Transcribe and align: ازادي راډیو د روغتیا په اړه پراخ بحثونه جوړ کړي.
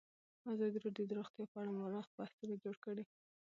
ازادي 0.53 0.77
راډیو 0.85 1.05
د 1.09 1.11
روغتیا 1.19 1.45
په 1.51 1.57
اړه 1.61 1.71
پراخ 1.83 2.07
بحثونه 2.17 2.55
جوړ 2.63 2.75
کړي. 2.85 3.03